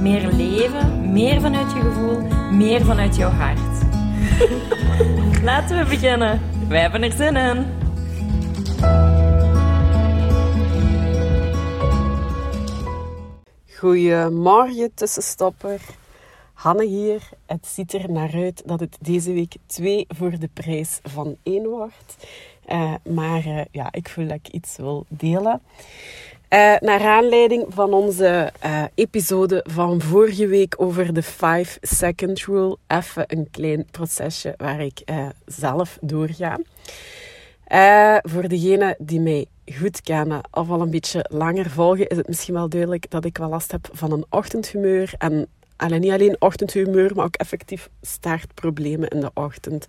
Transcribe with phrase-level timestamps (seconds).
[0.00, 2.20] Meer leven, meer vanuit je gevoel,
[2.52, 3.84] meer vanuit jouw hart.
[5.48, 6.40] Laten we beginnen.
[6.68, 7.66] Wij hebben er zin in.
[13.76, 15.80] Goedemorgen, tussenstopper.
[16.52, 17.28] Hanne hier.
[17.46, 21.68] Het ziet er naar uit dat het deze week twee voor de prijs van één
[21.68, 22.16] wordt.
[22.64, 25.60] Eh, maar eh, ja, ik voel dat ik iets wil delen.
[26.48, 32.76] Eh, naar aanleiding van onze eh, episode van vorige week over de 5 second rule.
[32.86, 36.58] Even een klein procesje waar ik eh, zelf doorga.
[38.22, 39.46] Voor degenen die mij
[39.78, 43.38] goed kennen of al een beetje langer volgen, is het misschien wel duidelijk dat ik
[43.38, 45.12] wel last heb van een ochtendhumeur.
[45.18, 49.86] En allee, niet alleen ochtendhumeur, maar ook effectief startproblemen in de ochtend.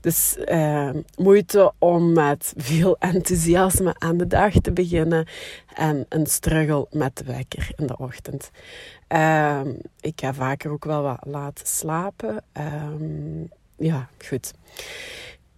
[0.00, 5.26] Dus eh, moeite om met veel enthousiasme aan de dag te beginnen
[5.74, 8.50] en een struggle met de wekker in de ochtend.
[9.08, 12.44] Ehm, ik ga vaker ook wel wat laat slapen.
[12.52, 13.42] Ehm,
[13.76, 14.52] ja, goed.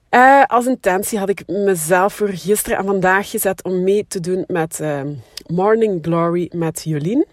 [0.09, 4.45] Eh, als intentie had ik mezelf voor gisteren en vandaag gezet om mee te doen
[4.47, 5.15] met ehm,
[5.47, 7.27] Morning Glory met Jolien.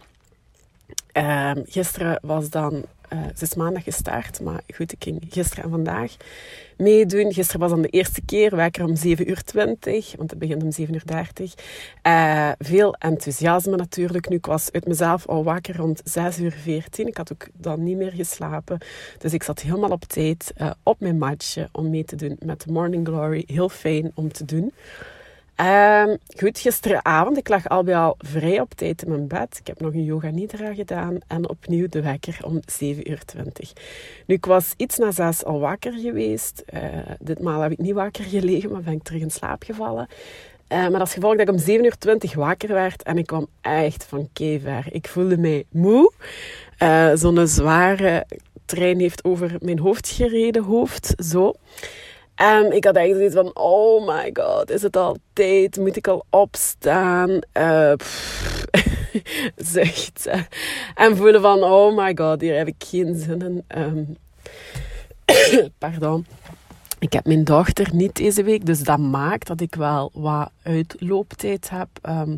[1.16, 5.70] Ehm, gisteren was dan, eh ze is maandag gestart, maar goed, ik ging gisteren en
[5.70, 6.16] vandaag
[6.78, 7.34] meedoen.
[7.34, 10.72] Gisteren was dan de eerste keer, wekker om 7 uur 20, want het begint om
[10.72, 11.54] 7 uur 30.
[12.02, 14.30] Eh, veel enthousiasme natuurlijk.
[14.30, 17.08] Nu, ik was uit mezelf al wakker rond 6 uur 14.
[17.08, 18.78] Ik had ook dan niet meer geslapen.
[19.18, 22.62] Dus ik zat helemaal op tijd eh, op mijn matje om mee te doen met
[22.62, 23.44] de Morning Glory.
[23.48, 24.72] Heel fijn om te doen.
[25.56, 29.58] Ehm, goed, gisteravond, ik lag al bij al vrij op tijd in mijn bed.
[29.60, 33.74] Ik heb nog een yoga nidra gedaan en opnieuw de wekker om 7 uur 20.
[34.26, 36.64] Nu, ik was iets na zes al wakker geweest.
[36.66, 36.82] Eh,
[37.20, 40.08] ditmaal heb ik niet wakker gelegen, maar ben ik terug in slaap gevallen.
[40.68, 43.48] Eh, maar als gevolg dat ik om 7 uur 20 wakker werd en ik kwam
[43.62, 44.86] echt van kever.
[44.90, 46.12] Ik voelde mij moe.
[46.78, 48.26] Eh, Zo'n zware
[48.66, 51.54] trein heeft over mijn hoofd gereden, hoofd, zo.
[52.36, 55.78] En ik had eigenlijk zoiets van, oh my god, is het al tijd?
[55.78, 57.40] Moet ik al opstaan?
[57.96, 58.66] Pff,
[59.74, 60.30] zucht.
[60.96, 63.64] En voelen van, oh my god, hier heb ik geen zin in.
[63.68, 64.04] Ehm,
[65.78, 66.26] pardon.
[67.06, 71.70] Ik heb mijn dochter niet deze week, dus dat maakt dat ik wel wat uitlooptijd
[71.70, 71.88] heb.
[72.02, 72.36] Ehm,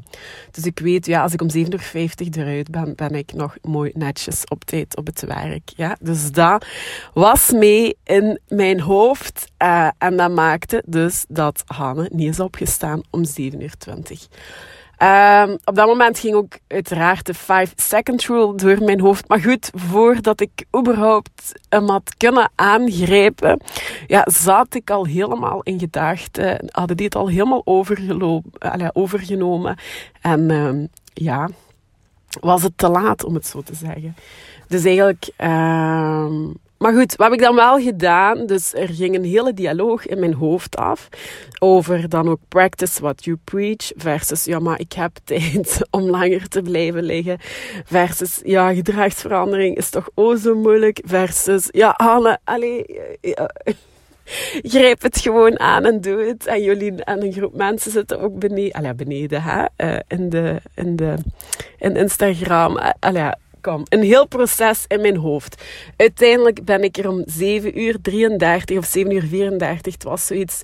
[0.51, 3.91] dus ik weet, ja, als ik om 7.50 uur eruit ben, ben ik nog mooi
[3.93, 5.69] netjes op tijd op het werk.
[5.75, 5.97] Ja?
[6.01, 6.65] Dus dat
[7.13, 9.45] was mee in mijn hoofd.
[9.57, 14.27] eh, en dat maakte dus dat Hanne niet is opgestaan om 7.20 uur.
[14.97, 19.27] Ehm, op dat moment ging ook uiteraard de 5-second rule door mijn hoofd.
[19.27, 23.61] Maar goed, voordat ik überhaupt hem had kunnen aangrijpen,
[24.07, 26.65] ja, zat ik al helemaal in gedachten.
[26.71, 27.61] Hadden die het al helemaal
[28.93, 29.77] overgenomen.
[30.21, 31.49] En ehm, ja,
[32.39, 34.15] was het te laat om het zo te zeggen.
[34.67, 35.29] Dus eigenlijk.
[35.35, 38.45] ehm, maar goed, wat heb ik dan wel gedaan?
[38.45, 41.09] Dus er ging een hele dialoog in mijn hoofd af
[41.59, 46.47] over dan ook practice what you preach versus ja, maar ik heb tijd om langer
[46.47, 47.37] te blijven liggen
[47.85, 52.85] versus ja, gedragsverandering is toch o zo moeilijk versus ja, Anne, allee,
[53.21, 53.51] ja,
[54.73, 56.45] grijp het gewoon aan en doe het.
[56.45, 60.61] En Jolien en een groep mensen zitten ook beneden, allee, beneden hè, eh, in, de,
[60.75, 61.15] in, de,
[61.77, 62.77] in Instagram.
[62.77, 65.63] Eh, Allee, kom, een heel proces in mijn hoofd.
[65.95, 70.61] Uiteindelijk ben ik er om 7 uur 33 of 7 uur 34, het was zoiets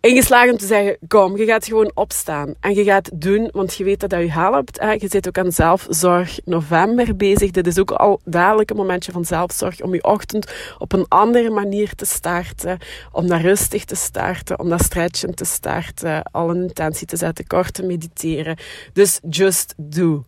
[0.00, 2.54] ingeslagen om te zeggen, kom, je gaat gewoon opstaan.
[2.60, 4.76] En je gaat doen, want je weet dat dat je helpt.
[4.98, 7.50] Je zit ook aan zelfzorg november bezig.
[7.50, 11.50] Dit is ook al dadelijk een momentje van zelfzorg om je ochtend op een andere
[11.50, 12.78] manier te starten.
[13.12, 16.22] Om daar rustig te starten, om dat stretchen te starten.
[16.22, 18.56] Al een intentie te zetten, kort te mediteren.
[18.92, 20.24] Dus just do.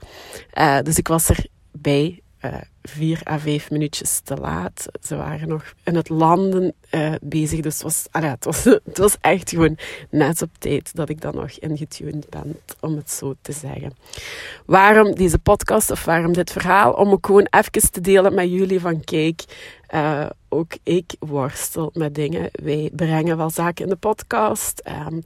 [0.51, 1.31] Eh, dus ik was
[1.73, 4.87] erbij eh, vier à vijf minuutjes te laat.
[5.03, 7.61] Ze waren nog in het landen eh, bezig.
[7.61, 9.79] Dus het was, het, was, het was echt gewoon
[10.11, 13.93] net op tijd dat ik dan nog ingetuned ben, om het zo te zeggen.
[14.67, 16.93] Waarom deze podcast of waarom dit verhaal?
[16.93, 19.45] Om ook gewoon even te delen met jullie van kijk,
[19.91, 22.49] eh, ook ik worstel met dingen.
[22.53, 24.79] Wij brengen wel zaken in de podcast.
[24.79, 25.21] ehm,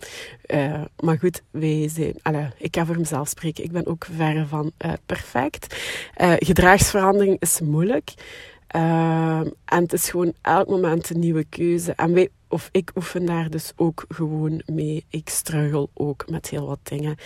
[0.47, 3.65] eh, maar goed, wij zijn, ik ga voor mezelf spreken.
[3.65, 5.77] Ik ben ook verre van eh, perfect.
[6.39, 8.15] Gedragsverandering is moeilijk.
[8.67, 11.93] Ehm, en het is gewoon elk moment een nieuwe keuze.
[11.93, 15.05] En wij, of ik oefen daar dus ook gewoon mee.
[15.09, 17.17] Ik struggle ook met heel wat dingen.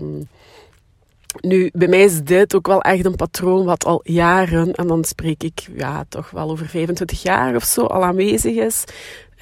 [0.00, 0.28] Um,
[1.40, 5.04] nu, bij mij is dit ook wel echt een patroon wat al jaren, en dan
[5.04, 8.84] spreek ik ja, toch wel over 25 jaar of zo, al aanwezig is.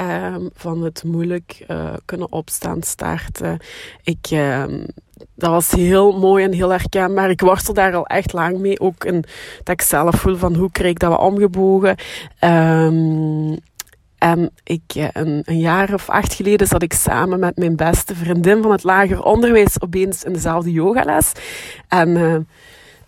[0.00, 3.58] Um, van het moeilijk uh, kunnen opstaan, starten.
[4.02, 4.87] Ik, um,
[5.35, 7.31] dat was heel mooi en heel herkenbaar.
[7.31, 8.81] Ik worstel daar al echt lang mee.
[8.81, 9.25] Ook in,
[9.64, 11.96] dat ik zelf voel van hoe kreeg ik dat we omgebogen.
[12.41, 13.58] Um,
[14.19, 18.15] en ik, eh, een, een, jaar of acht geleden zat ik samen met mijn beste
[18.15, 21.32] vriendin van het lager onderwijs opeens in dezelfde yogales.
[21.88, 22.37] En uh,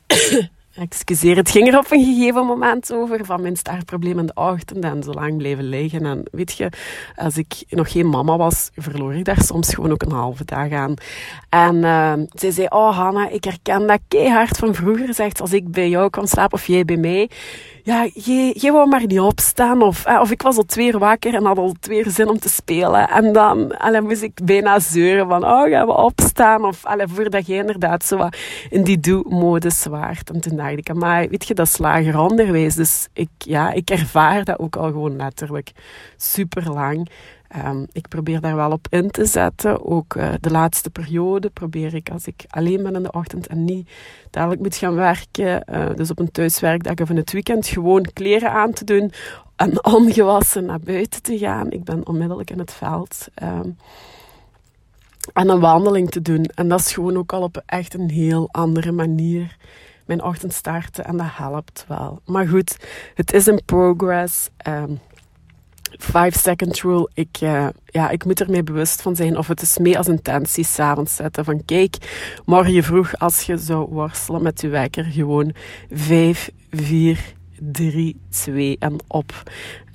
[0.85, 4.85] excuseer, het ging er op een gegeven moment over van mijn startprobleem in de ochtend
[4.85, 6.05] en zo lang blijven liggen.
[6.05, 6.71] En weet je,
[7.17, 10.73] als ik nog geen mama was, verloor ik daar soms gewoon ook een halve dag
[10.73, 10.95] aan.
[11.49, 15.15] En uh, zij zei, oh Hanna, ik herken dat keihard van vroeger.
[15.15, 17.31] Zegt, als ik bij jou kan slapen of jij bij mij
[17.91, 19.83] ja, je, je wou maar niet opstaan.
[19.83, 22.49] Of, eh, of ik was al twee wakker en had al twee zin om te
[22.49, 23.09] spelen.
[23.09, 26.65] En dan allee, moest ik bijna zeuren van, oh, gaan we opstaan?
[26.65, 28.37] Of allee, voordat je inderdaad zo wat
[28.71, 30.31] in die do-modus waart.
[30.31, 32.75] En toen dacht ik, maar weet je, dat is lager onderwijs.
[32.75, 35.73] Dus ik, ja, ik ervaar dat ook al gewoon letterlijk
[36.17, 37.09] super lang.
[37.56, 39.85] Um, ik probeer daar wel op in te zetten.
[39.85, 43.64] Ook uh, de laatste periode probeer ik als ik alleen ben in de ochtend en
[43.64, 43.91] niet
[44.31, 45.64] dadelijk moet gaan werken.
[45.73, 49.12] Uh, dus op een thuiswerkdag of in het weekend gewoon kleren aan te doen
[49.56, 51.70] en ongewassen naar buiten te gaan.
[51.70, 53.26] Ik ben onmiddellijk in het veld.
[53.43, 53.76] Um,
[55.32, 56.44] en een wandeling te doen.
[56.44, 59.56] En dat is gewoon ook al op echt een heel andere manier
[60.05, 61.05] mijn ochtend starten.
[61.05, 62.20] En dat helpt wel.
[62.25, 62.76] Maar goed,
[63.14, 64.49] het is in progress.
[64.69, 65.00] Um,
[65.99, 67.11] five second rule.
[67.15, 69.39] Ik, uh, ja, ik moet er mee bewust van zijn.
[69.39, 71.45] Of het is mee als intentie s'avonds zetten.
[71.45, 71.97] Van kijk,
[72.45, 75.05] morgen vroeg als je zou worstelen met je wekker.
[75.05, 75.55] Gewoon
[75.91, 79.33] 5, 4, 3, 2 en op.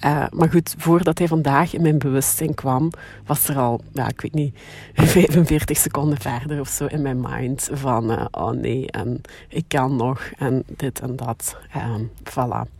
[0.05, 2.89] Uh, maar goed, voordat hij vandaag in mijn bewustzijn kwam,
[3.25, 4.55] was er al, ja, ik weet niet,
[4.93, 7.69] 45 seconden verder of zo in mijn mind.
[7.71, 11.57] Van, uh, oh nee, en ik kan nog, en dit en dat.
[11.75, 12.75] Um, voilà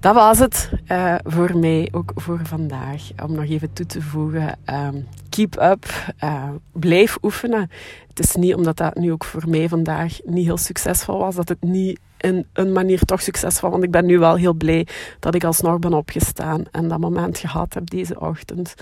[0.00, 3.02] dat was het uh, voor mij, ook voor vandaag.
[3.24, 7.70] Om nog even toe te voegen, um, keep up, uh, blijf oefenen.
[8.08, 11.48] Het is niet omdat dat nu ook voor mij vandaag niet heel succesvol was, dat
[11.48, 14.86] het niet in een manier toch succesvol, want ik ben nu wel heel blij
[15.20, 18.74] dat ik alsnog ben opgestaan en dat moment gehad heb deze ochtend.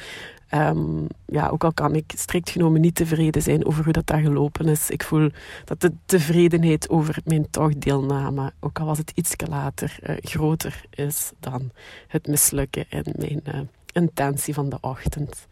[0.55, 4.21] Um, ja, ook al kan ik strikt genomen niet tevreden zijn over hoe dat daar
[4.21, 4.91] gelopen is.
[4.91, 5.31] Ik voel
[5.65, 11.33] dat de tevredenheid over mijn tochtdeelname, ook al was het iets later, uh, groter is
[11.41, 11.71] dan
[12.09, 13.61] het mislukken in mijn uh,
[13.97, 15.47] intentie van de ochtend.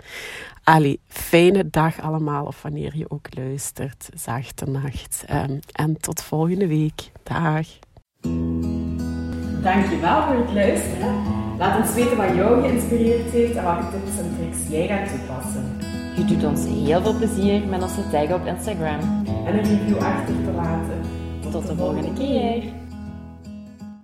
[0.64, 4.08] Ali, fijne dag allemaal, of wanneer je ook luistert.
[4.14, 5.24] Zachte nacht.
[5.30, 7.10] Um, en tot volgende week.
[7.22, 7.66] Dag.
[9.62, 11.14] Dankjewel voor het luisteren.
[11.58, 15.78] Laat ons weten wat jou geïnspireerd heeft en welke tips en tricks jij gaat toepassen.
[16.16, 19.00] Je doet ons heel veel plezier met onze tag op Instagram.
[19.46, 21.00] En een review achter te laten.
[21.42, 22.83] Tot, Tot de volgende keer.